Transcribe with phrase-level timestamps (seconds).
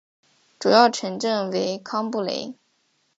[0.57, 2.55] 主要城镇为康布雷。